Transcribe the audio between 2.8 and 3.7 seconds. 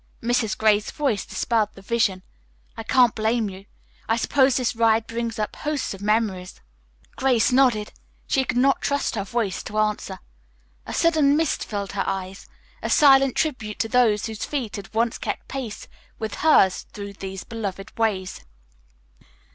can't blame you.